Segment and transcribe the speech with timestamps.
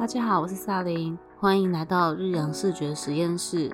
[0.00, 3.70] 大家好，我是萨琳，欢迎来到日阳视觉实验室。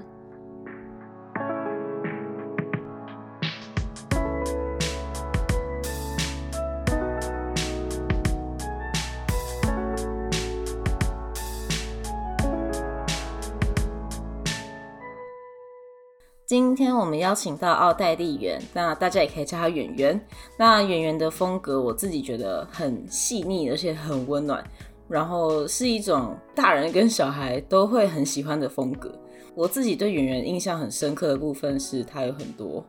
[16.45, 20.20] 今天我们邀请到奥黛丽媛，那大家也可以叫她圆圆。
[20.56, 24.64] 那圆圆的风格，我自己觉得很细腻，而且很温暖。
[25.09, 29.12] 然后是一种大人跟小孩都会很喜欢的风格。
[29.55, 32.84] 我自己对演员印象很深刻的部分是，他有很多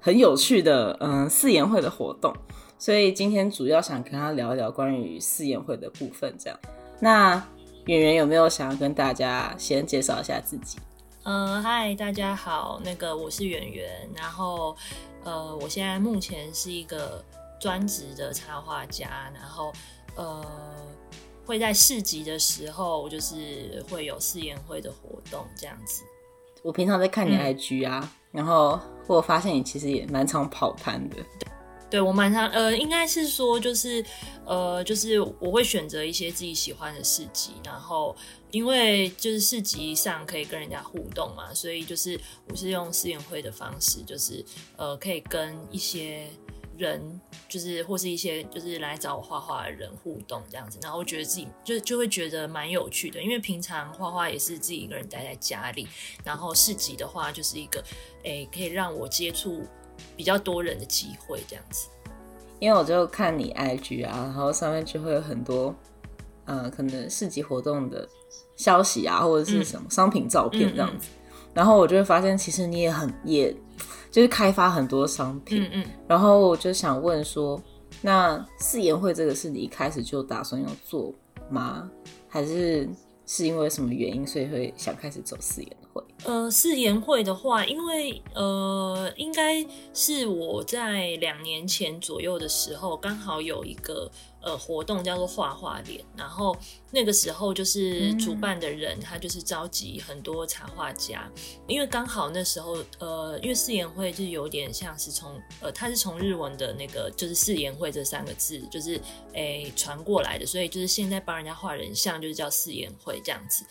[0.00, 2.32] 很有趣的嗯四言会的活动。
[2.78, 6.34] 所以今天主要想跟他聊一聊关于四言会的部分。
[6.38, 6.58] 这样，
[7.00, 7.42] 那
[7.86, 10.78] 演员有没有想要跟大家先介绍一下自己？
[11.24, 14.76] 嗯，嗨，大家好，那个我是圆圆，然后
[15.24, 17.24] 呃，我现在目前是一个
[17.60, 19.72] 专职的插画家，然后
[20.14, 20.44] 呃。
[21.44, 26.02] 会在市集的时候，就是会有试验会的活动这样子。
[26.62, 31.16] 我平常在看你 IG 啊，然后我发现你其实也蛮常跑摊的。
[31.90, 34.02] 对，我蛮常呃，应该是说就是
[34.46, 38.16] 呃，就是我会选择一些自己喜欢的市集，然后
[38.50, 42.18] 因为就是市集上可以跟人家互动嘛，所以就是
[42.48, 44.42] 我是用试验会的方式，就是
[44.76, 46.28] 呃，可以跟一些。
[46.78, 55.86] 人就是或是一些就是来找我画画的人互动这样子，然后我觉得自己就就会觉得蛮有趣的，因为平常画画也是自己一个人待在家里，
[56.24, 57.82] 然后市集的话就是一个
[58.24, 59.62] 诶可以让我接触
[60.16, 61.88] 比较多人的机会这样子。
[62.58, 65.74] 因为我就看你 IG 啊，然后上面就会有很多
[66.46, 68.08] 呃可能市集活动的
[68.56, 71.08] 消息啊，或者是什么商品照片这样子，
[71.52, 73.54] 然后我就会发现其实你也很也。
[74.12, 77.60] 就是开发很多商品，嗯嗯，然后我就想问说，
[78.02, 81.12] 那四言会这个是你一开始就打算要做
[81.50, 81.90] 吗？
[82.28, 82.88] 还是
[83.26, 86.02] 是因为什么原因，所以会想开始走四言会？
[86.24, 94.10] 呃，四言会的话，因为呃，应该是我在两年前左右的时候，刚好有一个。
[94.44, 96.56] 呃，活动叫做画画脸，然后
[96.90, 101.30] 那个时候就是主办的人，他就是召集很多插画家，
[101.68, 109.00] 因为刚好那时候，呃，因为四言会就有点像是从，呃，他是从日文的那个就是四言会这三个字，就是
[109.34, 113.64] 诶传过来的，所以就是现在帮人家画人像，就是叫四言会这样子。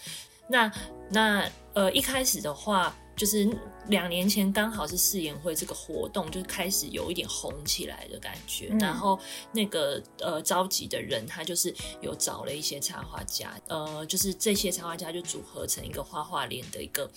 [0.51, 0.72] 那
[1.09, 2.94] 那呃一开始的话。
[3.22, 3.47] 就是
[3.91, 9.19] 两年前刚好是试演会这个活动就开始有一点红起来的感觉，然后
[9.52, 17.12] 那个呃召集的人他就是有找了一些插画家，呃，就是这些插画家就组合成一个画画脸的一个，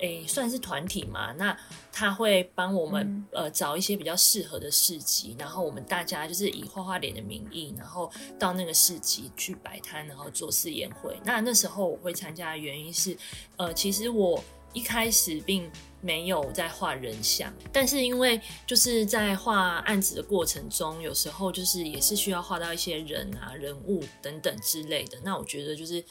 [0.00, 1.32] 诶算是团体嘛。
[1.34, 1.56] 那
[1.92, 11.20] 他会帮我们呃找一些比较适合的市集，然后我们大家就是以画画脸的名义，然后到那个市集去摆摊，然后做试演会。
[11.22, 13.14] 那那时候我会参加的原因是，
[13.58, 14.42] 呃，其实我。
[14.74, 15.70] 一开始并
[16.04, 25.16] 没有在画人像，但是因为就是在画案子的过程中，有时候就是也是需要画到一些人啊、人物等等之类的。
[25.22, 26.04] 那我觉得就是，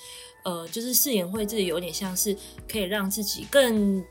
[0.43, 2.35] 呃，就是誓言会这里有点像是
[2.67, 4.03] 可以让自己更。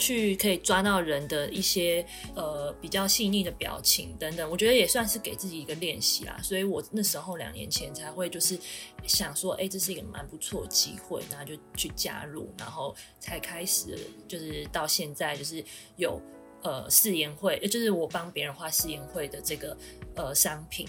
[0.00, 6.40] 去可以抓到人的一些呃比较细腻的表情等等，我觉得也算是给自己一个练习啦。
[6.42, 8.58] 所以我那时候两年前才会就是
[9.06, 13.96] 想说，哎，这是一个蛮不错机会，然后就去加入，然后才开始
[14.26, 15.62] 就是到现在就是
[15.96, 16.20] 有
[16.62, 19.76] 呃试言会，就是我帮别人画试言会的这个
[20.16, 20.88] 呃商品。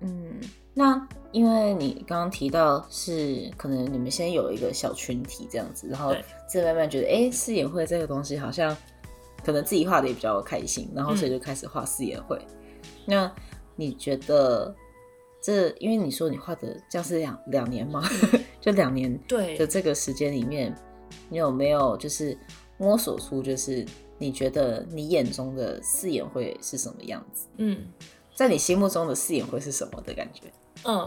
[0.00, 0.40] 嗯，
[0.74, 6.14] 那因为你刚刚提到是可能你们先有一个小群体这样子，然后。
[6.52, 8.76] 再慢慢觉得，哎，四眼会这个东西好像
[9.44, 12.44] 可能自己画的也比较开心，然后所以就开始画四眼会。
[13.06, 13.32] 那
[13.76, 14.74] 你觉得
[15.40, 18.02] 这，因为你说你画的这样是两两年吗？
[18.60, 20.76] 就两年对的这个时间里面，
[21.28, 22.36] 你有没有就是
[22.78, 23.86] 摸索出，就是
[24.18, 27.46] 你觉得你眼中的四眼会是什么样子？
[27.58, 27.86] 嗯，
[28.40, 30.50] 在你心目中的誓言会是什么的感觉？
[30.84, 31.06] 嗯，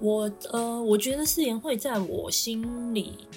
[0.00, 3.28] 我呃，我觉得誓言会在我心里。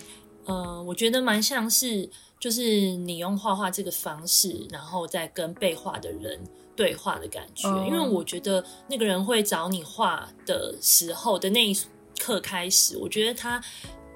[0.45, 2.09] 呃，我觉得蛮像是，
[2.39, 6.39] 就是你用画画这个方式，然后再跟被画的人
[6.75, 7.69] 对话的感觉。
[7.86, 11.77] 因为我觉得那个人会找你画的时候的那一
[12.18, 13.63] 刻开始，我觉得他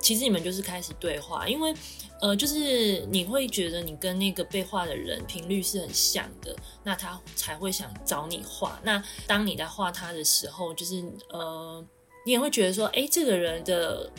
[0.01, 1.47] 其实你们就是开始对话。
[1.47, 1.73] 因为
[2.21, 8.79] 呃，就是你会觉得你跟那个被画的人频率是很像的，那他才会想找你画。
[8.83, 11.85] 那当你在画他的时候，就是呃，
[12.25, 14.11] 你也会觉得说，哎，这个人的。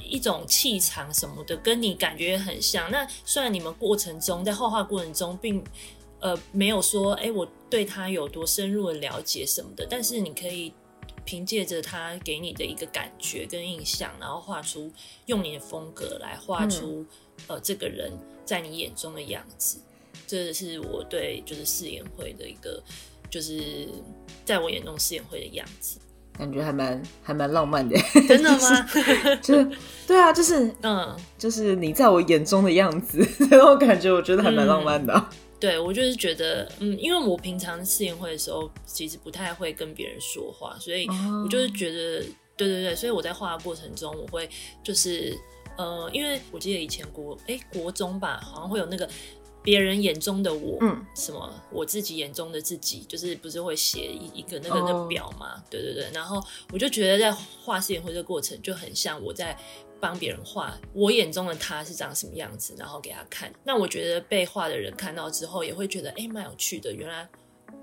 [0.00, 2.88] 一种气场什么的，跟你感觉很像。
[2.90, 5.62] 那虽然你们过程中在画画过程中，并
[6.20, 10.72] 呃没有说，哎，我对他有多深入的了解什么的，但是你可以
[11.28, 14.90] 凭借着他给你的一个感觉跟印象，然后画出
[15.26, 17.04] 用你的风格来画出
[17.48, 18.10] 呃这个人
[18.46, 19.78] 在你眼中的样子。
[20.26, 22.82] 这是我对就是试演会的一个，
[23.28, 23.90] 就是
[24.46, 25.98] 在我眼中试演会的样子。
[26.32, 27.94] 感觉还蛮还蛮浪漫的，
[28.26, 28.88] 真的吗？
[29.42, 29.70] 就是
[30.06, 35.28] 对啊，就是嗯，就是你在我眼中的样子， 这种感觉我觉得还蛮浪漫的。
[35.60, 42.20] 对我就是觉得，嗯，因为我平常试验会的时候，其实不太会跟别人说话，所以我就是觉得，
[42.56, 44.48] 对对对，所以我在画的过程中，我会
[44.82, 45.36] 就是
[45.76, 49.08] 呃，因为我记得以前国哎国中吧，好像会有那个。
[49.60, 51.52] 别人眼中的我，嗯，什么？
[51.70, 55.62] 我自己眼中的自己，就是不是会写一一个那个那表嘛？
[55.68, 56.08] 对对对。
[56.14, 59.54] 然后我就觉得在画试验会这个过程就很像我在
[60.00, 63.52] 帮别人画我眼中的他是长什么样子，然后给他看。
[63.64, 66.92] 那我觉得被画的人看到之后也会觉得，哎，蛮有趣的。
[66.92, 67.28] 原来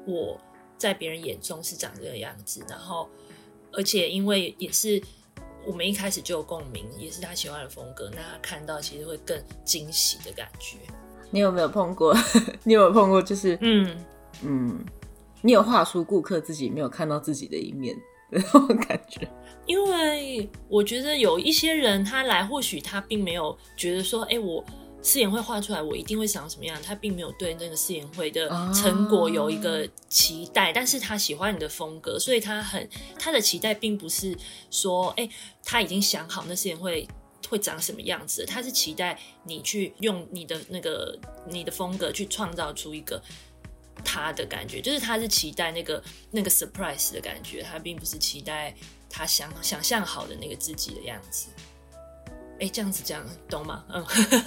[0.06, 0.40] 我
[0.78, 2.64] 在别人眼中是长这个样子。
[2.70, 3.10] 然后，
[3.72, 5.02] 而且因为也是
[5.66, 10.78] 我们一开始就有共鸣，也是他喜欢的风格，那他看到其实会更惊喜的感觉。
[11.32, 12.16] 你有没有碰过？
[12.64, 13.22] 你有没有碰过？
[13.22, 14.06] 就是嗯
[14.44, 14.86] 嗯，
[15.42, 17.98] 你有画出顾客自己没有看到自己的一面
[18.36, 19.28] 那种感觉？
[19.66, 24.64] 因为我觉得有一些人他来，或许他并没有觉得说，哎，我
[25.02, 26.80] 誓言会画出来，我一定会长什么样？
[26.84, 32.88] 他并没有对那个誓言会的成果有一个期待，但是他喜欢你的风格，所以他很
[33.18, 34.38] 他的期待并不是
[34.70, 35.28] 说，哎，
[35.64, 37.08] 他已经想好那誓言会。
[37.48, 38.44] 会长什么样子？
[38.44, 41.16] 他是期待你去用你的那个
[41.48, 43.22] 你的风格去创造出一个
[44.04, 46.02] 他的感觉，就是他是期待那个
[46.32, 48.74] 那个 surprise 的感觉，他并不是期待
[49.10, 51.48] 他想想象好的那个自己的样子。
[52.60, 53.84] 哎，这样子讲懂吗？
[53.94, 54.06] 嗯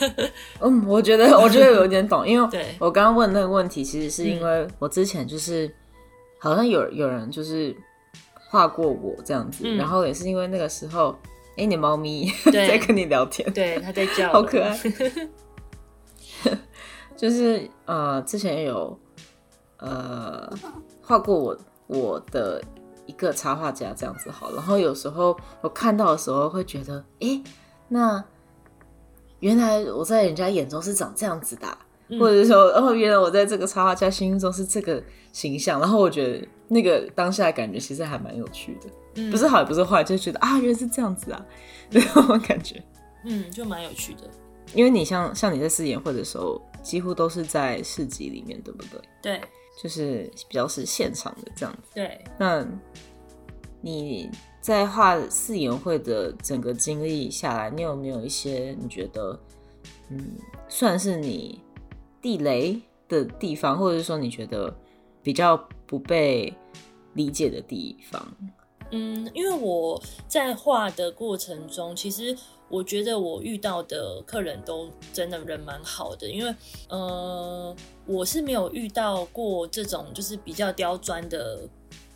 [0.61, 2.49] 嗯，我觉得我觉得有点懂，因为
[2.79, 5.73] 我刚刚问那个问题，其实是因为我之前就是
[6.39, 7.77] 好像有有人就是
[8.35, 11.17] 画过我这样子，然后也是因为那个时候。
[11.61, 14.79] 哎，你猫咪 在跟你聊天，对，它在叫，好可爱。
[17.17, 18.97] 就是呃，之前有
[19.79, 20.53] 呃
[21.03, 22.63] 画过我我的
[23.07, 27.43] 一个插画家这样子好，然后有时候我看到的时候会觉得，哎，
[27.89, 28.23] 那
[29.41, 31.67] 原来我在人家眼中是长这样子的，
[32.19, 35.03] 或者说，哦，原来我在这个插画家心中是这个
[35.33, 39.31] 形象，然后我觉得那个当下感觉其实还蛮有趣的。
[39.31, 41.45] 不是好也不是坏，就觉得啊，原来是这样子啊，
[41.91, 42.83] 那种感觉，
[43.25, 44.21] 嗯，就蛮有趣的。
[44.75, 49.01] 因为你像像你在试演会的时候，几乎都是在市集里面，对不对？
[49.23, 49.41] 对，
[49.81, 51.91] 就是比较是现场的这样子。
[51.95, 52.67] 对，那
[53.81, 54.29] 你
[54.61, 59.39] 在画四演会的整个经历下来，你有没有一些你觉得，
[60.11, 60.35] 嗯，
[60.69, 61.63] 算是你
[62.21, 64.77] 地雷的地方，或者是说你觉得
[65.23, 66.53] 比较不被
[67.15, 68.37] 理解的地方？
[68.91, 72.37] 嗯，因为我在画的过程中，其实
[72.69, 76.55] 我觉得我遇到的客人都真的人蛮好的，因为
[76.89, 77.75] 呃，
[78.07, 81.61] 我是没有遇到过这种就是比较刁钻的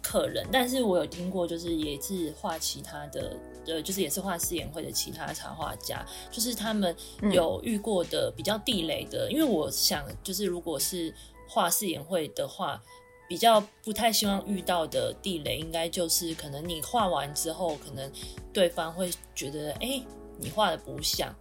[0.02, 6.94] 客人，但是我有听过，就是也是画其他的，呃，就是也是画誓言会的其他插画家，就是他们
[7.32, 11.14] 有遇过的比较地雷的，因为我想，就是如果是
[11.48, 12.82] 画誓言会的话。
[13.28, 18.12] 比较不太希望遇到的地雷，应该就是可能你画完之后，可能
[18.52, 20.04] 对方会觉得，哎，
[20.42, 21.34] 你画的不像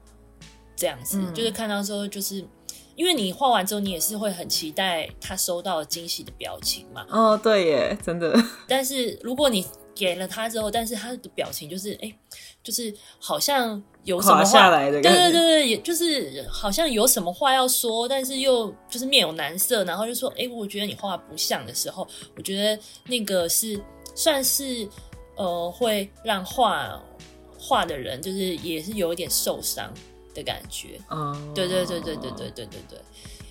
[0.76, 2.46] 这样子，就是看到之后，就是
[2.96, 7.06] 因为你画完之后，你也是会很期待他收到惊喜的表情嘛。
[7.10, 8.34] 哦，对耶，真的。
[8.68, 12.14] 但是如果你给了他之后，但是他的表情就是，哎。
[12.64, 23.82] 就是好像有什么话，对对对对，也就是好像有什么话要说，但是又就是面有难色，然后就说：“哎，我觉得你画不像的时候，我觉得那个是
[24.14, 24.88] 算是
[25.38, 27.02] 呃会让画
[27.62, 29.94] 画的人就是也是有一点受伤
[30.34, 33.00] 的感觉。”哦，对对对对对对对对对，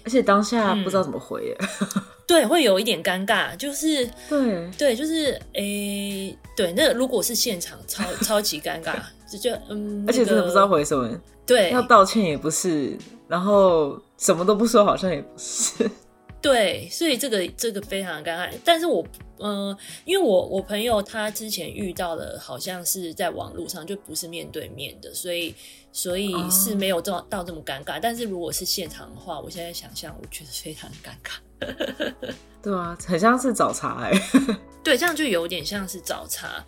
[0.05, 1.57] 而且当下不知道怎么回，
[2.27, 6.37] 对，会有一点尴尬，就是对对，就是诶。
[6.57, 8.97] 对，那如果是现场，超超级尴尬，
[9.31, 11.09] 就就嗯，而且真的不知道回什么。
[11.47, 15.91] 对，要道歉也不是，然后什么都不说，好像也不是。
[16.43, 18.51] 对，所以这个这个非常尴尬。
[18.65, 19.05] 但是我
[19.39, 25.55] 嗯，因为我我朋友他之前遇到的，好像是在网络上，就不是面对面的，所以
[25.93, 27.99] 所以是没有这么到这么尴尬。
[28.01, 32.15] 但是如果是现场的话，我现在想象，我觉得非常尴尬。
[32.63, 34.13] 对啊，很像是找茬哎。
[34.83, 36.65] 对，这样就有点像是找茬。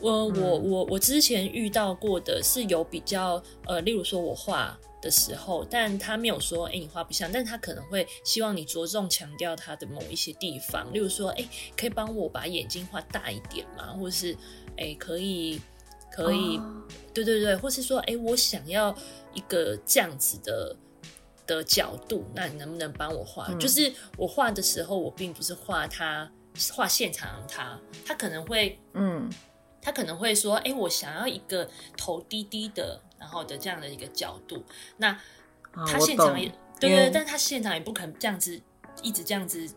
[0.00, 11.44] 我我我我之前遇到过的是有比较呃，例如说我画的时候，但他没有说，哎，你画不像，但他可能会希望你着重强调他的某一些地方，例如说，哎，
[11.76, 13.92] 可以帮我把眼睛画大一点吗？
[13.94, 14.34] 或者是，
[14.78, 15.60] 哎，可以，
[16.10, 16.58] 可以，
[17.12, 18.96] 对对对，或是说，哎，我想要
[19.34, 20.76] 一个这样子的
[21.46, 23.52] 的角度，那你能不能帮我画？
[23.54, 26.30] 就是我画的时候，我并不是画他
[26.72, 29.28] 画现场他，他可能会，嗯。
[29.84, 34.64] 他可能会说：“哎，我想要一个头低低的，然后的这样的一个角度。
[34.96, 35.16] 那
[35.86, 36.48] 他现场也
[36.80, 38.60] 对对，但他现场也不可能这样子
[39.00, 39.72] 一直这样子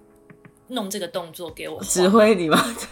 [0.69, 2.59] 弄这个动作给我指挥你吗？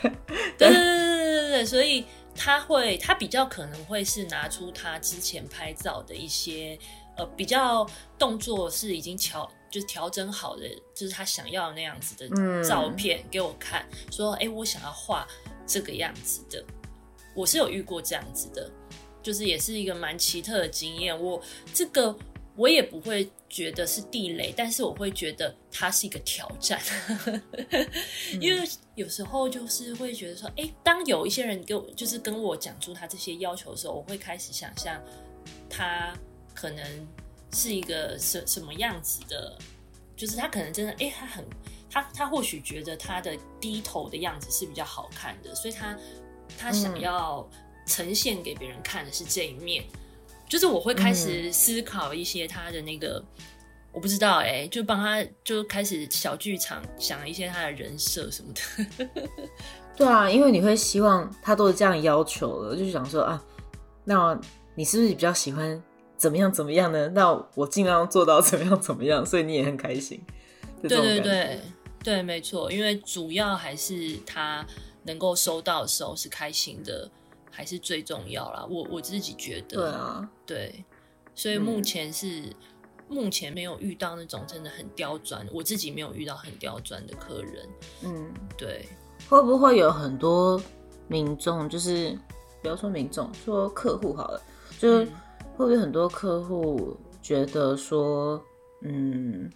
[0.59, 2.05] 对对对对对对对，所以
[2.35, 6.77] 他会，他比较可能会是拿出他之前拍照的一些
[7.17, 7.85] 呃比较
[8.19, 15.27] 动作是已经调就是调整好的，就是他想要那样子的照片给我看，说：哎，我想要画
[15.65, 16.63] 这个样子的。”
[17.35, 18.69] 我是有遇过这样子的，
[19.23, 21.17] 就是也是一个蛮奇特的经验。
[21.19, 21.41] 我
[21.73, 22.15] 这个
[22.55, 26.79] 我也不会觉得是地雷，但是我会觉得它是一个挑战，
[28.39, 35.01] 因为有时候就是会觉得说，哎，当有一些人跟我就是跟我讲出他这些要求的时候，我会开始想象
[35.69, 36.13] 他
[36.53, 37.07] 可能
[37.53, 39.57] 是一个什什么样子的，
[40.15, 41.43] 就是他可能真的，哎，他很
[41.89, 45.97] 他他或许觉得他的低头的样子是比较好看的，所以他。
[46.55, 47.49] 他想要
[47.85, 49.83] 呈现给别人看的是这一面，
[50.47, 53.23] 就是我会开始思考一些他的那个，
[53.91, 59.07] 我不知道哎，就帮他就开始小剧场想一些他的人设什么的。
[59.97, 63.43] 对啊，因为你会希望他都是这样要求的，就是想说啊，
[64.05, 64.39] 那
[64.75, 65.81] 你是不是比较喜欢
[66.17, 67.09] 怎么样怎么样呢？
[67.09, 70.23] 那我尽量做到怎么样怎么样，所以你也很开心。
[70.81, 71.59] 对对对
[72.03, 74.65] 对，没错，因为主要还是他。
[75.05, 77.11] 能够收到的时候是开心的，
[77.55, 78.65] 还是最重要啦。
[78.67, 80.83] 我我自己觉得，对啊，对，
[81.35, 82.51] 所以目前是
[83.07, 87.69] 目前没有遇到那种真的很刁钻，我自己没有遇到很刁钻的客人。
[88.03, 88.89] 嗯，对，
[89.29, 90.59] 会不会有很多
[91.07, 92.17] 民众，就是
[92.63, 94.41] 不要说民众，说客户好了，
[94.79, 95.05] 就是
[95.55, 98.43] 会不会很多客户觉得说，
[98.81, 99.47] 嗯，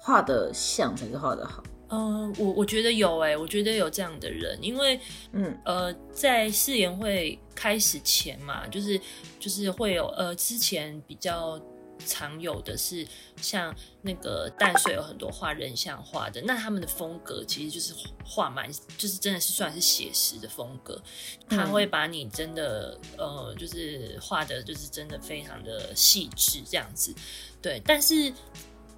[0.00, 1.62] 画的像才是画的好？
[1.90, 4.98] 嗯，我我觉得有哎，我觉得有这样的人，因为
[5.32, 5.56] 嗯。
[5.64, 8.98] 呃，在誓言会开始前嘛，就是
[9.38, 11.60] 就是会有呃，之前比较
[12.06, 17.92] 常有的是像那个淡水有很多画人像画的，那他们的风格其实就是
[18.24, 21.02] 画蛮，就是真的是算是写实的风格，
[21.48, 27.14] 他会把你真的呃，就是画的就是真的非常的细致这样子，
[27.60, 28.32] 对，但是。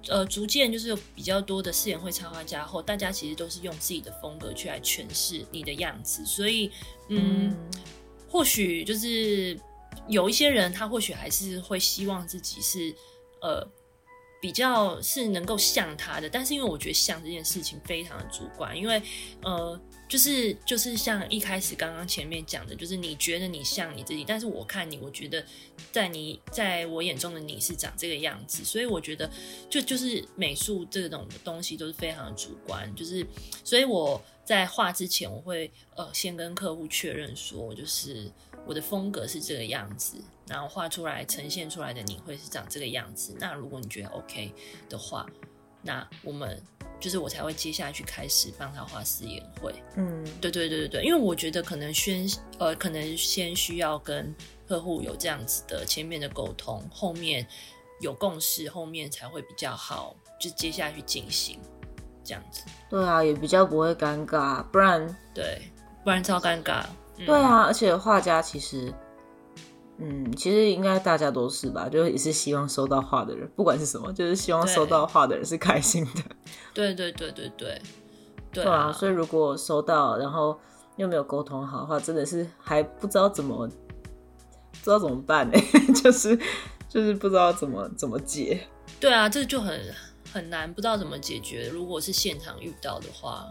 [0.07, 6.71] 呃，逐渐就是有比较多的饰演会插画家后，大家其实都是用自己的风格去来诠释你的样子，所以，
[7.09, 7.55] 嗯，
[8.27, 9.59] 或许就是
[10.07, 12.95] 有一些人，他或许还是会希望自己是
[13.41, 13.67] 呃
[14.41, 19.01] 比较是能够像他的，但是因为我觉得像这件事情非常的主观，因为
[19.43, 19.79] 呃。
[20.11, 25.41] 就是就是像一开始刚刚前面讲的，就是你觉得你像你自己，但是我看你，我觉得
[25.89, 29.31] 在你在我眼中的你是长这个样子，所以我觉得
[29.69, 33.25] 就就是美术这种东西都是非常的主观，就是
[33.63, 38.29] 所以我在画之前，我会呃先跟客户确认说，就是
[38.65, 43.35] 我的风格是这个样子，然后画出来呈现出来的你会是长这个样子。
[43.39, 44.53] 那如果你觉得 OK
[44.89, 45.25] 的话，
[45.81, 46.61] 那我们。
[46.99, 54.31] 就是我才会接下去开始帮他画誓言会，嗯，对对对对对，因为我觉得可能先呃，可能先需要跟
[54.67, 57.47] 客户有这样子的前面的沟通，后面
[58.01, 61.59] 有共识，后面才会比较好，就接下去进行
[62.23, 62.61] 这样子。
[62.87, 65.59] 对啊，也比较不会尴尬，不然对，
[66.03, 66.85] 不然超尴尬。
[67.25, 68.93] 对啊，而且画家其实。
[70.03, 76.23] 嗯，其实应该大家都是吧，就也是希望收到画的人，不管是什么，就是希望收到画的人是开心的。
[76.73, 77.79] 对对对对对，
[78.51, 78.91] 对啊。
[78.91, 80.59] 所以如果收到，然后
[80.95, 85.59] 又没有沟通好的话，真的是还不知道怎么，不知道怎么办呢？
[86.03, 86.35] 就是
[86.89, 88.59] 就是不知道怎么怎么解。
[88.99, 89.79] 对啊，这就很
[90.33, 91.69] 很难，不知道怎么解决。
[91.69, 93.45] 如果是现场遇到的话，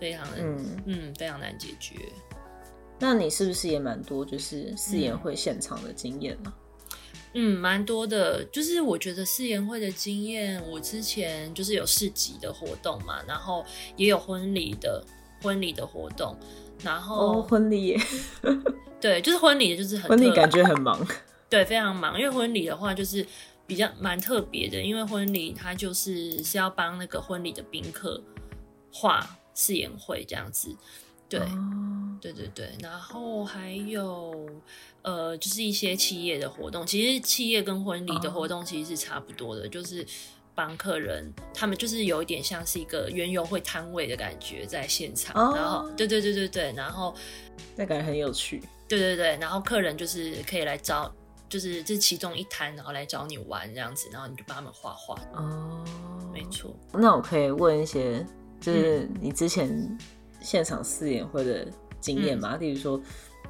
[0.00, 1.94] 非常嗯嗯非常难解决。
[2.98, 6.52] 那你是不是也蛮多就是试言会现场的经验呢？
[7.34, 8.42] 嗯，蛮多的。
[8.46, 13.62] 就是我觉得试言会的经验，我之前就是有市集的活动嘛，然后
[13.96, 15.04] 也有婚礼的
[15.42, 16.34] 婚礼的活动，
[16.82, 17.98] 然后婚礼，
[18.98, 21.06] 对，就是婚礼，就是很婚礼感觉很忙，
[21.50, 22.18] 对，非常忙。
[22.18, 23.26] 因为婚礼的话，就是
[23.66, 28.22] 比较蛮特别的，因为婚礼它就是是要帮那个婚礼的宾客
[28.90, 30.74] 画誓言会这样子。
[31.28, 31.40] 对，
[32.20, 34.48] 对对对对，然后还有
[35.02, 40.06] 呃，就是一些企业的活动，其实企业跟婚礼的活动其实是差不多的，就是
[40.54, 47.14] 帮客人他们就是有一点像是一个园游会摊位的感觉在现场，然后对对对对对，然后
[47.76, 51.12] 那感觉很有趣，对对对，然后客人就是可以来找，
[51.48, 55.14] 就是这其中一摊，然后来找你玩这样子，然后你就帮他们画画。
[55.34, 55.84] 哦，
[56.32, 56.74] 没错。
[56.92, 58.24] 那我可以问一些，
[58.60, 59.98] 就是你之前
[60.46, 61.66] 现场试演会的。
[61.98, 63.00] 经验嘛，例如说，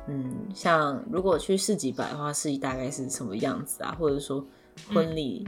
[0.09, 3.95] 嗯，像如果去市集摆的话，市集大概是什么样子啊？
[3.99, 4.43] 或者说
[4.88, 5.47] 婚礼，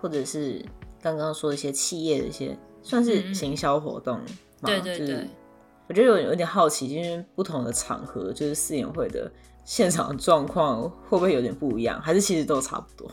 [0.00, 0.64] 或者是
[1.02, 4.26] 刚刚说一些企业的一些算是行销活动嘛？
[4.66, 5.26] 对对对。
[5.88, 9.28] 我觉得有有点好奇，因为不同的场合，就是试演会的
[9.64, 12.00] 现场状况会不会有点不一样？
[12.02, 13.10] 还是其实都差不多？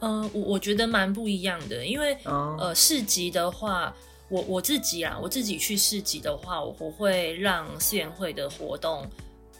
[0.00, 3.94] 嗯，我我觉得蛮不一样的，因为呃，市集的话。
[4.34, 9.08] 我我自己啊，我自己去市集的话，我我会让试演会的活动，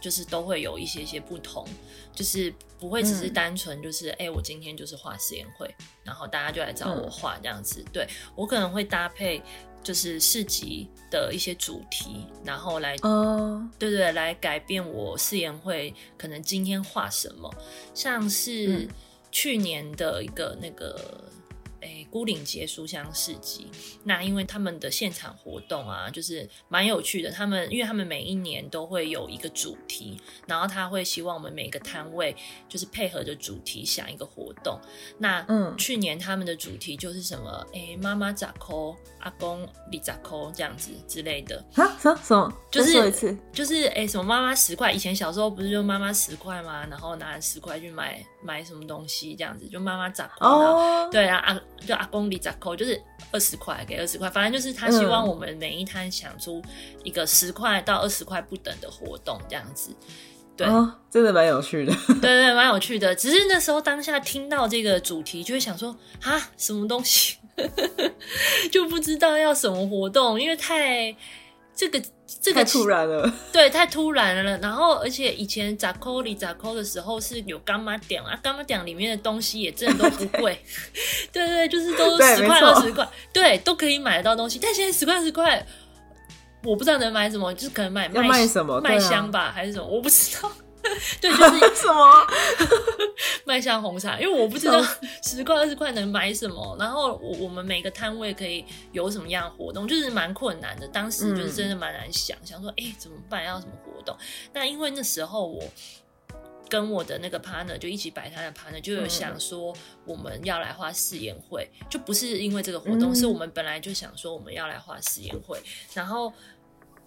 [0.01, 1.65] 就是都会有一些些不同，
[2.13, 7.85] 就是不会只是单纯就是哎，我今天就是画试演会，然后大家就来找我画这样子。
[7.93, 8.05] 对
[8.35, 9.41] 我可能会搭配
[9.81, 17.49] 就是市集的一些主题，然后来哦，对对，来改变我试演会可能今天画什么，
[17.95, 18.89] 像是
[19.31, 21.31] 去年的一个那个。
[21.85, 23.67] 诶，孤岭街书香市集，
[24.03, 27.31] 那因为他们的现场活动啊，就是蛮有趣的。
[27.31, 32.35] 他们因为他们每一年都会有一个主题，然后他会希望我们每个摊位
[32.69, 34.81] 就是配合着主题想一个活动。
[35.19, 37.67] 那嗯，去年他们的主题就是什么？
[37.73, 41.97] 诶，妈妈咋扣，阿公你咋扣这样子之类的啊？
[42.01, 42.53] 什什么？
[42.71, 44.91] 就是就是诶，什么妈妈十块？
[44.91, 46.87] 以前小时候不是就妈妈十块吗？
[46.87, 50.47] 然后拿十块去买买什么东西这样子，就妈妈咋扣？
[50.47, 51.61] 哦，对啊啊。
[51.87, 52.99] 就阿公里扎扣，就是
[53.31, 56.63] 二十块给二十块，反正就是他希望我们每一摊想出
[57.03, 59.95] 一个十块到二十块不等的活动这样子，
[60.57, 60.67] 对，
[61.11, 63.15] 真的蛮有趣的， 对对，蛮有趣的。
[63.15, 67.37] 只是那时候当下听到这个主题，就会想说啊，什么东西，
[68.73, 71.15] 就不知道要什么活动，因为太。
[71.77, 72.01] 这个
[72.41, 74.57] 这个太突然了， 对，太突然了。
[74.59, 80.59] 然后，而且以前扎扣里扎扣的时候是有干妈点啊，干妈点里面的东西也真的都不贵，
[81.33, 84.59] 对对对，就是都十块二十块，对，都可以买得到东西。
[84.63, 85.67] 但现在十块二十块，
[86.63, 90.51] 我不知道能买什么，就是可能买卖什么麦香吧，还是什么，我不知道。
[91.21, 92.27] 对，就是 什么
[93.45, 94.83] 麦香红茶，因为我不知道
[95.23, 96.77] 十块二十块能买什么。
[96.79, 100.87] 然后我我们每个摊位可以有什么样活动，就是蛮困难的。
[100.89, 103.45] 当时就是真的蛮难想，想说哎怎么办？
[103.45, 104.17] 要什么活动？
[104.53, 105.63] 那因为那时候我
[106.69, 115.61] 跟我的那个 partner 就一起摆摊的 partner 就有想说我们要来画试验会，就不是因为这个活动，是我们本来就想说我们要来画试验会，
[115.95, 116.33] 然后。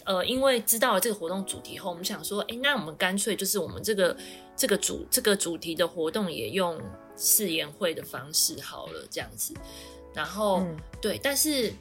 [0.07, 4.15] 呃，因为知道了这个活动主题后，我们想说，哎，那我们干脆就是我们这个
[4.55, 6.79] 这个主这个主题的活动也用
[7.17, 9.53] 誓言会的方式好了，这样子。
[10.13, 10.65] 然后
[11.01, 11.73] 对，但是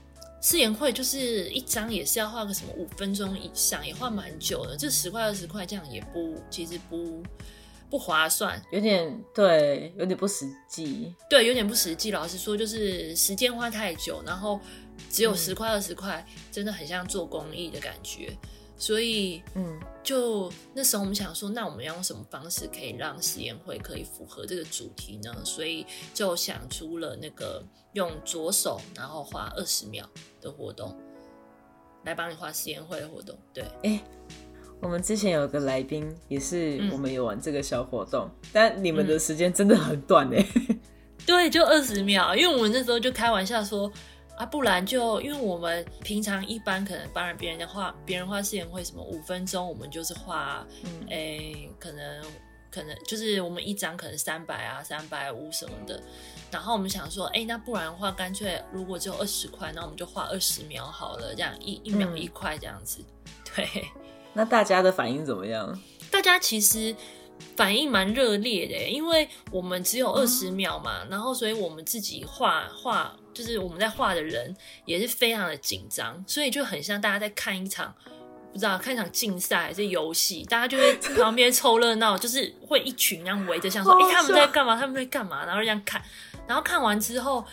[0.43, 7.23] 誓言会就是一张也是要画个什么五分钟以上，也画蛮久的，这十块二十块这样也不其实不
[7.89, 12.11] 不划算，有点对，有点不实际，对，有点不实际。
[12.11, 14.59] 老实说，就是时间花太久，然后。
[15.11, 18.37] 只有十块二十块，真的很像做公益的感觉，
[18.77, 25.35] 所以，嗯，就那时候我们想说，那我们要用什么方式可以让实验会可以符合这个主题呢？
[25.45, 30.07] 所以就想出了那个用左手然后画二十秒
[30.41, 30.95] 的活动，
[32.05, 33.35] 来帮你画实验会的活动。
[33.55, 34.03] 对，哎，
[34.83, 40.47] 我们之前有个来宾也是我们有玩这个小活动，但你们的时间真的很短哎，
[41.25, 43.91] 对，就二十秒，因为我们那时候就开玩笑说。
[44.37, 50.67] 啊，不然就因为我们平常一般可能帮人别人的画，别人画四言会什么五分钟，我们就是画，
[51.09, 52.23] 诶，可能
[52.71, 56.03] 可能就是我们一张可能三百啊，三百五什么的。
[56.51, 63.03] 然后我们想说，哎，那不然的话，干脆如果只有二十块，那我们就画二十秒好了，这样一一秒一块这样子。
[63.55, 63.67] 对，
[64.35, 65.81] 那大家的反应怎么样？
[66.11, 66.95] 大家其实
[67.57, 73.17] 反应蛮热烈的，因为我们只有二十秒嘛，然后所以我们自己画画。
[73.37, 77.95] 就是我们在画的人也是非常的紧张，所以就很像大家在看一场
[78.51, 84.75] 不知道看一场竞赛还是游戏，大家就会旁边凑热闹，就是会一群这样围着，像说哎他们在干嘛？
[84.75, 85.45] 他们在干嘛？
[85.45, 86.03] 然后这样看，
[86.47, 87.45] 然后看完之后，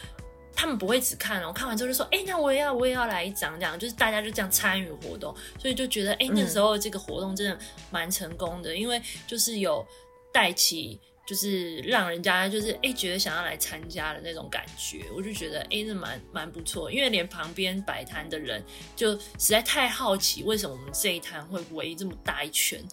[0.55, 7.59] 他们不会只看哦，看完之后就说哎那我也要我也要来一张这样，就是大家就这样参与活动，所以就觉得哎那时候这个活动真的
[7.91, 9.85] 蛮成功的，因为就是有
[10.31, 10.97] 带起。
[11.25, 18.61] 就是让人家就是哎、觉得想要来参加的那种感觉，我就觉得哎、那蛮蛮不错，因为连旁边摆摊的人
[18.95, 22.83] 就实在太好奇，为什么我们这一摊会围这么大一圈，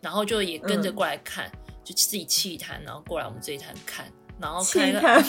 [0.00, 1.50] 然后就也跟着嗯过来看，
[1.82, 4.06] 就自己弃摊，然后过来我们这一摊看，
[4.40, 5.24] 然后气看一看，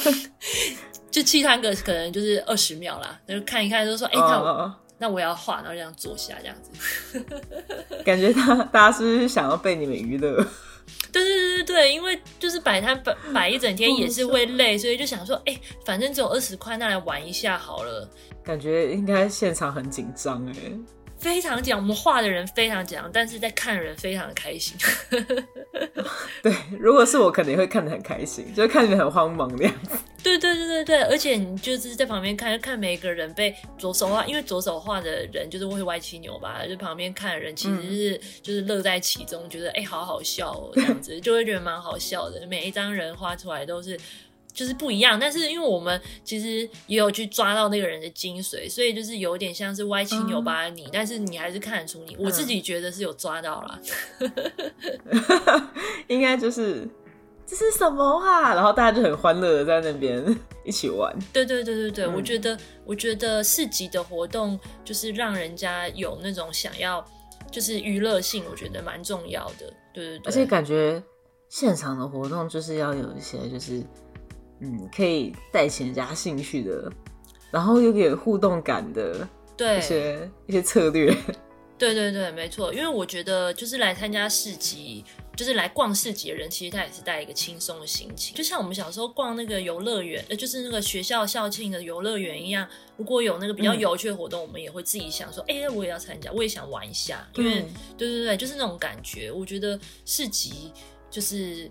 [1.09, 7.25] 就弃摊个可能就是二十秒啦，就看一看，就说哎、那我、哦，那我要画，然后这样坐下这样子。
[8.05, 10.45] 感觉大大家是不是想要被你们娱乐？
[11.11, 18.09] 对对对对对，因为就是摆摊摆摆一整天也是会累，所以就想说，哎、反正只有二十块，那来玩一下好了。
[18.43, 20.55] 感觉应该现场很紧张哎。
[21.21, 24.75] 非常讲，我们画的人非常讲，但是在看的人非常的开心。
[26.41, 29.97] 对，如果是我，肯定会看得很开心，就是看起来很慌忙的样子。
[30.23, 42.47] 对对对对对，而且你就是在旁边看，看每个人被左手画，因为左手画的人就是会歪七扭八，就旁边看的人其实是、就是乐在其中，觉得哎、好好笑哦，这样子就会觉得蛮好笑的。
[42.47, 43.95] 每一张人画出来都是。
[44.53, 52.15] 就是不一样，但是因为我们其实也有去抓到那个人的精髓，所以就是有点像是歪七扭八的你，但是你还是看得出你。
[52.19, 53.79] 我自己觉得是有抓到啦。
[56.07, 56.87] 应该就是
[57.45, 58.53] 这是什么啊？
[58.53, 60.23] 然后大家就很欢乐的在那边
[60.65, 61.13] 一起玩。
[61.33, 67.05] 对对对对对，嗯我觉得我觉得市集的活动就是让人家有那种想要
[67.49, 69.73] 就是娱乐性，我觉得蛮重要的。
[69.93, 71.01] 对对对，而且感觉
[71.49, 73.83] 现场的活动就是要有一些就是
[74.61, 76.91] 嗯可以带起人家兴趣的，
[77.51, 81.11] 然后有点互动感的对一些一些策略。
[81.79, 85.03] 对对对，没错，因为我觉得就是来参加市集，
[85.35, 92.67] 就是来逛市集的人，其实他也是带一个轻松的心情，就像我们小时候逛那个游乐园，呃，就是那个学校校庆的游乐园一样。
[92.97, 97.65] 如果有那个比较嗯有趣的活动，我们也会自己想说，哎、我也要参加，我也想玩一下，因为
[97.97, 99.31] 对对对，就是那种感觉。
[99.31, 100.71] 我觉得市集
[101.09, 101.67] 就是。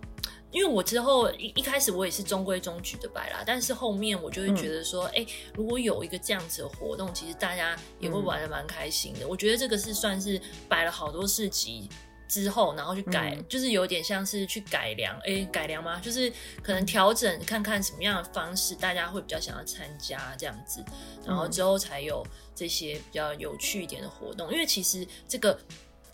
[0.53, 9.29] 因为我之后一一开始我也是中规中矩的摆啦，但是后面我就会觉得说，哎、如果有一个这样子的活动，其实大家也会玩的蛮开心的。
[9.29, 11.89] 我觉得这个是算是摆了好多市集
[12.29, 16.01] 之后，然后去改，嗯就是有点像是去改良，哎、改良吗？
[16.01, 16.33] 就是
[16.63, 20.85] 可能调整看看什么样的方式大家会比较想要参加这样子，
[21.27, 24.53] 然后之后才有这些比较有趣一点的活动。
[24.53, 25.59] 因为其实这个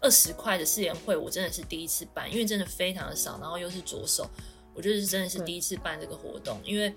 [0.00, 4.28] 二十块的试演会，我真的是第一次办，因为真的非常的少，然后又是左手，
[4.74, 6.94] 我觉得是真的是第一次办这个活动，因为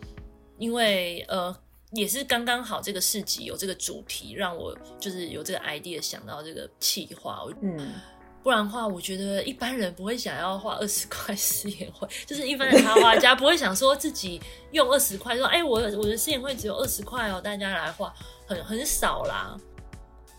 [0.57, 1.55] 因为呃。
[1.91, 7.43] 也是刚刚好，这个市集有这个主题，让我就是有这个 idea 想到这个企划。
[7.43, 7.95] 我嗯，
[8.43, 14.39] 不然的话，我觉得一般人不会想要花二十块 试演会，就是一般人插画家不会想说自己
[14.71, 18.13] 用二十块说，哎、我我的试演会只有二十块哦，大家来画，
[18.45, 19.57] 很很少啦。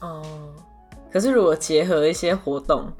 [0.02, 0.54] 哦。
[1.12, 2.90] 可是如果结合一些活动，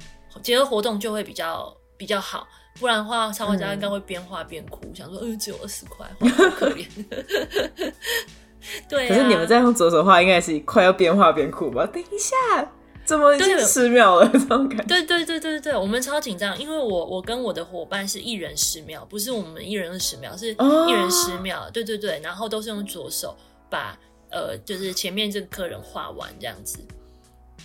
[0.41, 2.47] 结合活动就会比较比较好，
[2.79, 6.85] 不然的话，插画家嗯应该会边画边哭，想说，嗯、只有二十块，好可怜。
[8.87, 11.85] 对、啊，可是你们在用左手画，应该是快要边画边哭吧？
[11.87, 12.35] 等一下，
[13.03, 14.29] 怎么已经对十秒了？
[14.31, 14.83] 这种感觉。
[14.85, 21.69] 对对对对对，我们超紧张，因为我我跟我的伙伴是一人十秒，不是我们一人二十秒，是哦一人十秒。
[21.71, 23.35] 对对对，然后都是用左手
[23.69, 23.97] 把
[24.29, 26.79] 呃，就是前面这个客人画完这样子。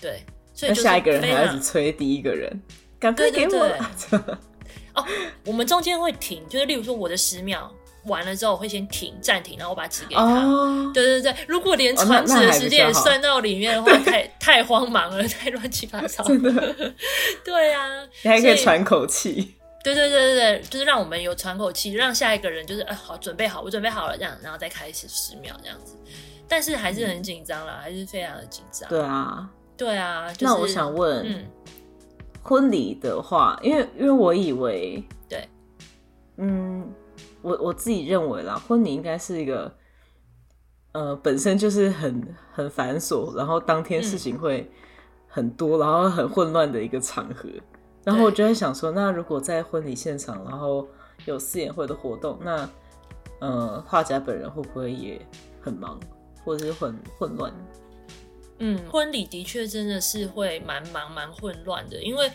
[0.01, 0.25] 对，
[0.57, 2.51] 所以就下一个人还非常要一直催第一个人，
[2.99, 3.61] 赶快给对对
[4.95, 5.07] 我！
[5.45, 7.71] 我们中间会停，就是例如说我的十秒
[8.07, 10.23] 完了之后，我会先停暂停，然后我把纸给他。
[10.23, 16.25] 哦，对对对，如果连传纸的时间也算到里面的话，太太慌忙了，太乱七八糟。
[16.27, 16.51] 真的，
[17.45, 17.87] 对啊，
[18.23, 19.55] 你还可以喘口气。
[19.85, 25.97] 对对对对对，就是让我们有喘口气，让下一个人就是哎好准备好，我准备好了这样，然后再开始十秒这样子。
[26.49, 28.89] 但是还是很紧张啦，还是非常的紧张。
[28.89, 31.47] 对啊，对啊，就是、那我想问，嗯，
[32.43, 35.49] 婚礼的话，因为因为我以为，对，
[36.37, 36.91] 嗯，
[37.43, 39.71] 我我自己认为啦，婚礼应该是一个，
[40.93, 44.71] 呃，本身就是很很繁琐，然后当天事情会
[45.29, 47.49] 很多，然后很混乱的一个场合。
[48.03, 50.87] 然后我就在想说，那如果在婚礼现场，然后
[51.25, 52.69] 有四演会的活动，那
[53.41, 55.21] 呃，画家本人会不会也
[55.61, 55.99] 很忙，
[56.45, 57.53] 或者是很混乱？
[58.59, 62.31] 嗯，婚礼的确真的是会蛮忙蛮混乱的，因为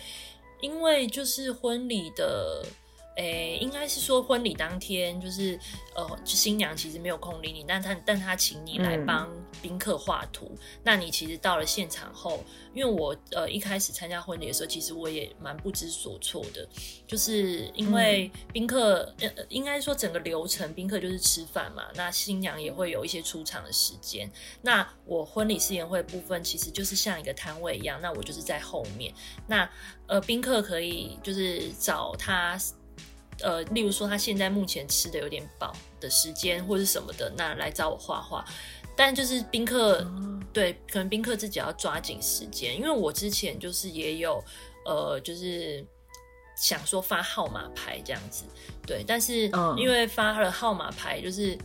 [0.62, 2.64] 因为就是婚礼的，
[3.22, 5.60] 诶、应该是说婚礼当天就是
[5.96, 9.30] 呃，新娘其实没有空理你，但她但她请你来嗯帮
[9.62, 10.58] 宾客画图。
[10.84, 16.68] 那你其实到了现场后，因为我呃一开始参加婚礼的时候，其实我也蛮不知所措的，
[17.06, 19.14] 就是因为宾客、
[19.50, 24.30] 应该说整个流程，宾客就是吃饭嘛，那新娘也会有一些出场的时间。
[24.62, 29.14] 那我婚礼誓言会部分其实就是像一个摊位一样，那我就是在后面。
[29.48, 29.70] 那
[30.08, 32.58] 呃，宾客可以就是找他
[33.42, 38.46] 呃，例如说他现在目前吃的有点饱的时间或者什么的，那来找我画画。
[38.96, 40.06] 但就是宾客，
[40.52, 44.44] 对，可能宾客自己要抓紧时间，因为我之前就是也有，
[44.86, 45.84] 呃，就是
[46.58, 48.44] 想说发号码牌这样子，
[48.86, 51.58] 对，但是因为发了号码牌，就是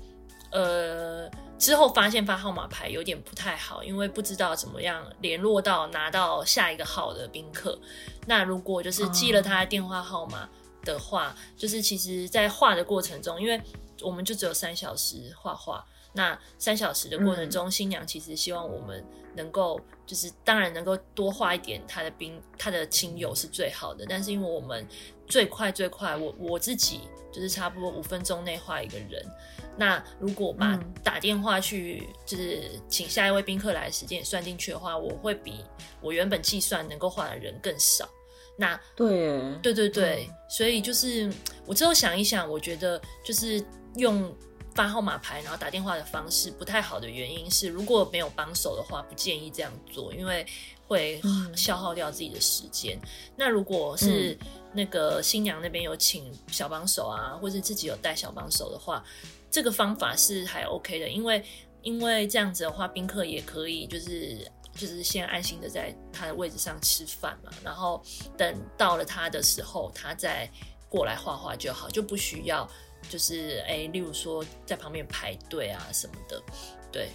[0.52, 7.78] 呃之后发现发号码牌有点不太好，因为不知道怎么样联络到拿到下一个号的宾客。
[8.24, 10.48] 那如果就是记了他的电话号码
[10.92, 13.60] 的话，就是其实在画的过程中，因为
[14.00, 15.84] 我们就只有三小时画画。
[16.12, 24.06] 那三小时的过程中，新娘其实希望我们能够，就是当然能够多画一点她的宾，她的亲友是最好的。
[24.08, 24.86] 但是因为我们
[25.26, 29.22] 最快最快，我我自己就是差不多五分钟内画一个人。
[29.76, 35.62] 那如果把打电话去，就是请下一位宾客来的时间也算进去的话，我会比
[36.00, 38.08] 我原本计算能够画的人更少。
[38.56, 41.32] 那对，对对对，所以就是
[41.66, 43.64] 我之后想一想，我觉得就是
[43.96, 44.34] 用。
[44.74, 50.46] 发号码牌，然后打电话的方式不太好的原因是，如果没有帮手的话，不建议这样做，因为
[50.86, 51.18] 会
[51.56, 52.98] 消耗掉自己的时间。
[53.34, 54.36] 那如果是
[54.74, 59.02] 那个新娘那边有请小帮手啊，或者自己有带小帮手的话，
[59.50, 61.42] 这个方法是还 OK 的，因为
[61.80, 68.02] 因为这样子的话，宾客也可以就是就是先安心的在他的位置上吃饭嘛，然后
[68.36, 70.48] 等到了他的时候，他再
[70.88, 72.68] 过来画画就好，就不需要。
[73.08, 76.42] 就是哎，例如说在旁边排队啊什么的，
[76.90, 77.08] 对。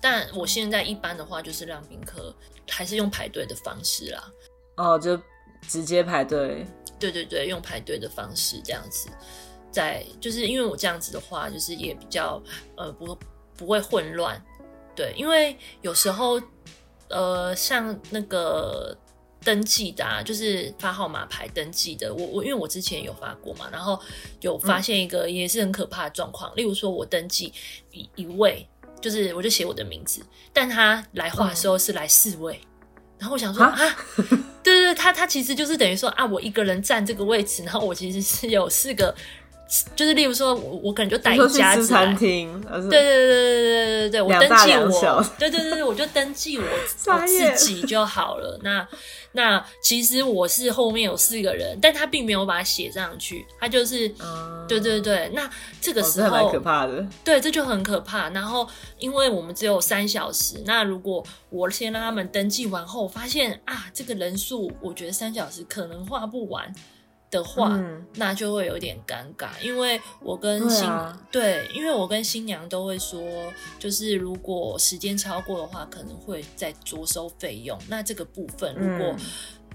[0.00, 2.32] 但我现在一般的话，就是让宾客
[2.68, 4.32] 还是用排队的方式啦。
[4.76, 5.20] 哦，就
[5.68, 6.64] 直接排队。
[7.00, 9.08] 对对对，用排队的方式这样子，
[9.72, 12.40] 在就是因为我这样子的话，就是也比较
[12.76, 13.18] 呃不
[13.56, 14.40] 不会混乱。
[14.94, 16.40] 对，因为有时候
[17.08, 18.96] 呃像那个。
[19.44, 22.14] 登记的啊，就是发号码牌登记的。
[22.14, 24.00] 我我因为我之前有发过嘛，然后
[24.40, 26.54] 有发现一个也是很可怕的状况。
[26.54, 27.52] 例如说，我登记
[27.90, 28.64] 一一位，
[29.00, 32.60] 就是我就写我的名字，但他来画的时候是来四位，
[33.18, 33.76] 然后我想说啊，
[34.62, 39.12] 对对对，他他其实就是等于说啊，我一个人占这个位置，然后我其实是有四个。
[39.96, 48.58] 就是例如说我我可能就带一家子餐厅，对对对对对对对我登记我，对对对对，我就登记我我自己就好了。
[48.62, 48.86] 那
[49.32, 54.06] 那其实我是后面有四个人，但他并没有把它写上去，他就是，
[54.68, 55.48] 对对对，那
[55.80, 58.28] 这个时候、哦、可怕的，对，这就很可怕。
[58.28, 66.70] 然后因为我们只有三小时，那如果我先让他们登记完后，发现啊，这个人数我觉得三小时可能画不完，
[67.32, 67.82] 的话，
[68.16, 70.86] 那就会有点尴尬，因为我跟新
[71.30, 73.20] 对，因为我跟新娘都会说，
[73.78, 77.76] 就是如果时间超过的话，可能会再着收费用。
[77.88, 79.16] 那这个部分，如果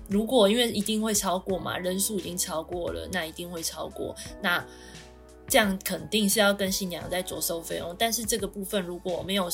[0.08, 4.16] 如果因为一定会超过嘛，人数已经超过了，那一定会超过。
[4.40, 4.64] 那
[5.48, 7.96] 这样肯定是要跟新娘再着收费用。
[7.98, 9.50] 但是这个部分如果没有，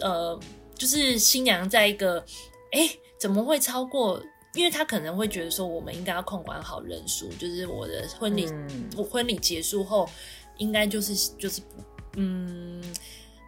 [0.00, 0.40] 呃，
[0.74, 2.24] 就是新娘在一个，
[2.70, 2.88] 哎，
[3.18, 4.18] 怎么会超过？
[4.54, 8.46] 因为他可能会觉得说，我们应该要控管好人数，就是我的婚礼，
[8.96, 10.08] 我婚礼结束后，
[10.58, 11.62] 应该就是就是
[12.16, 12.82] 嗯，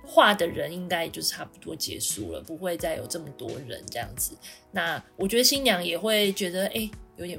[0.02, 4.34] 画的人应该就差不多结束了，不会再有这么多人这样子。
[4.70, 7.38] 那我觉得新娘也会觉得哎，有点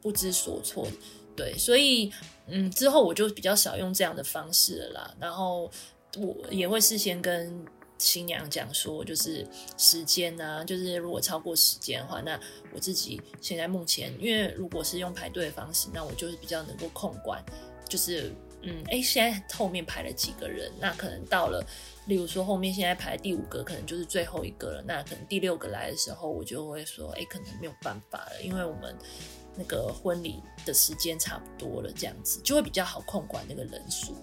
[0.00, 0.88] 不知所措，
[1.36, 2.10] 对，所以
[2.46, 5.14] 嗯，之后我就比较少用这样的方式了啦。
[5.20, 5.70] 然后
[6.16, 7.66] 我也会事先跟。
[7.98, 12.38] 新娘讲说，就是时间呢，就是如果超过时间的话，那
[12.72, 17.44] 我自己现在目前，因为如果是用排队的方式，那我就是比较能够控管，
[17.88, 18.32] 就是
[18.62, 21.64] 嗯，哎，现在后面排了几个人，那可能到了，
[22.06, 28.96] 例如说后面现在排第五个，可能就是最后一个了，那可能第六个来的时候，我就会说，哎，可能没有办法了，因为我们。
[29.58, 34.14] 那个婚礼的时间差不多了，这样子就会比较好控管那个人数。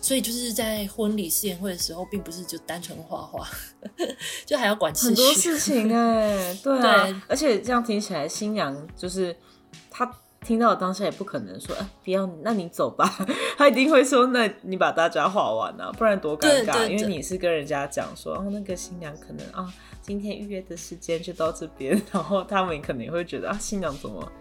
[0.00, 3.48] 所以就是在婚礼试宴会的时候，并不是就单纯画画，
[4.46, 6.54] 就还要管很多事情哎。
[6.62, 9.34] 对啊，而且这样听起来，新娘就是
[9.90, 10.08] 她
[10.44, 13.26] 听到当下也不可能说，哎，不要，那你走吧。
[13.56, 16.86] 她一定会说，那你把大家画完啊，不然多尴尬。
[16.86, 24.32] 因为你是跟人家讲说，哦，那个新娘可能啊，今天预约的时间就到这边， 然后他们可能也会觉得啊，新娘怎么？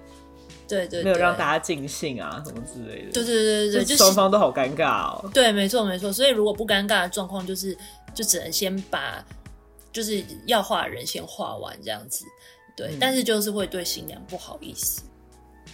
[0.67, 3.11] 对对，没有让大家尽兴啊，什么之类的。
[3.11, 5.29] 对对对对就双方都好尴尬哦。
[5.33, 6.11] 对，没错没错。
[6.11, 7.77] 所以如果不尴尬的状况，就是
[8.13, 9.23] 就只能先把
[9.91, 12.25] 就是要画的人先画完这样子。
[12.75, 15.03] 对，但是就是会对新娘不好意思。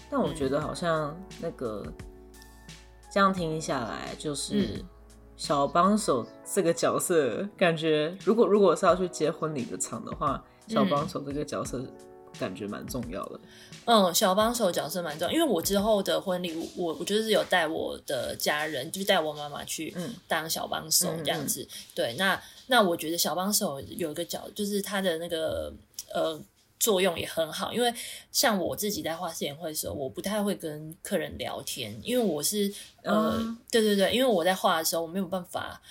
[0.10, 1.86] 但我觉得好像那个
[3.12, 4.84] 这样听下来，就是
[5.38, 11.86] 小帮手这个角色，感觉如果如果是要去接婚礼的场的话，小帮手这个角色。
[12.39, 13.39] 感觉蛮重要的。
[13.68, 13.68] 嗯，
[14.13, 19.95] 小帮手角色蛮重要，因为我之后的婚礼，我我就是有带我的家人，就是带我妈妈去
[20.28, 21.67] 当小帮手这样子。
[21.95, 25.73] 对，那那我觉得小帮手有一个角，就是他的那个
[26.13, 26.39] 呃
[26.80, 27.93] 作用也很好，因为
[28.32, 32.71] 像我自己在画誓言会的时候，我不太会跟客人聊天，因为我是
[33.04, 33.39] 呃，
[33.71, 35.82] 对对对，因为我在画的时候，我没有办法。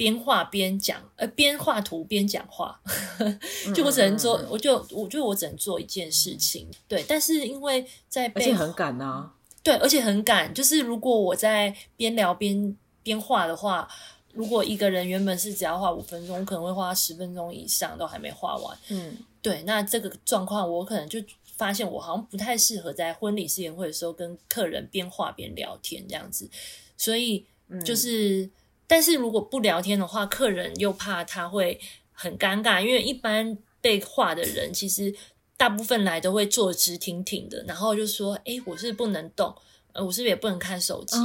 [0.00, 2.80] 边画边讲，呃，边画图边讲话，
[3.76, 7.04] 就我只能做，我就我觉得我只能做一件事情，对。
[7.06, 9.30] 但是因为在而且很赶啊，
[9.62, 10.54] 对，而且很赶。
[10.54, 13.86] 就是如果我在边聊边边画的话，
[14.32, 18.78] 如果一个人原本是只要画五分钟，我可能会花十分钟以上都还没画完。
[18.88, 19.62] 嗯，对。
[19.64, 21.22] 那这个状况，我可能就
[21.58, 26.48] 发现我好像不太适合在婚礼试验会的时候跟客人边画边聊天这样子，
[26.96, 27.44] 所以
[27.84, 28.48] 就是。
[28.90, 31.78] 但是如果不聊天的话，客人又怕他会
[32.12, 35.14] 很尴尬，因为一般被画的人其实
[35.56, 39.54] 大部分来都会坐直挺挺的，然后就说：“哎，我是不能动，
[39.92, 41.16] 呃，我是不是也不能看手机？”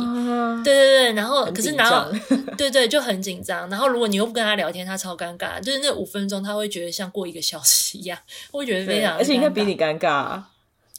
[0.63, 2.07] 对对对，然后可是然后
[2.55, 8.15] 对对就很紧张，然后如果你又不跟他聊天，他超尴尬，就是那五分钟他会觉得像过一个小时一样，
[8.51, 10.39] 会觉得非常，而且应该比你尴尬。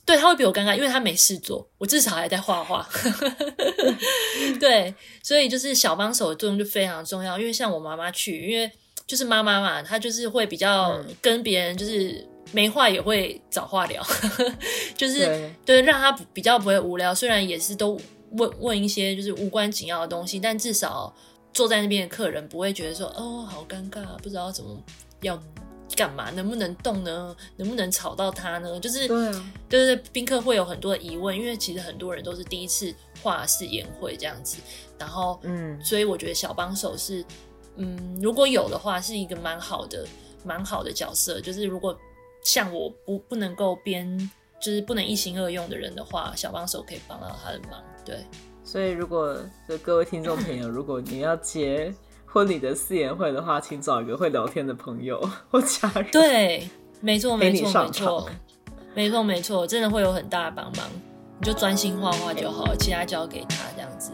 [0.06, 2.88] 对他会比我尴尬，因为他没事做，我至少还在画画。
[4.60, 7.36] 对，所以就是小帮手的作用就非常重要。
[7.36, 8.70] 因为像我妈妈去，因为
[9.04, 14.00] 就是妈妈嘛，她就是会比较跟别人就是没话也会找话聊，
[14.96, 17.12] 就是对让她比较不会无聊。
[17.12, 21.12] 虽然也是都问问一些就是无关紧要的东西，但至少
[21.52, 24.80] 坐在那边的客人不会觉得说哦好尴尬，不知道怎么
[25.22, 25.36] 要。
[25.94, 26.30] 干嘛？
[26.30, 27.34] 能不能动呢？
[27.56, 28.80] 能不能吵到他呢？
[28.80, 29.32] 就是对
[29.68, 34.58] 对对，宾客会有很多的疑问，因为其实很多人都是第一次画誓言会这样子，
[34.98, 37.24] 然后嗯，所以我觉得小帮手是
[37.76, 40.06] 嗯，如果有的话，是一个蛮好的
[40.44, 41.40] 蛮好的角色。
[41.40, 41.96] 就是如果
[42.42, 47.82] 像我不不能够编，就是不能一心二用的人的话，小帮手可以帮到他的忙。
[48.04, 48.24] 对，
[48.64, 51.94] 所以如果就各位听众朋友， 如果你要接。
[52.36, 55.18] 婚礼的誓言会的话，请找一个会聊天的朋友
[55.50, 56.06] 或家人。
[56.12, 56.68] 对，
[57.00, 58.28] 没错，没错，没错，
[58.94, 60.86] 没错，没错，真的会有很大的帮忙。
[61.40, 64.10] 你就专心画画就好，其他交给他这样子。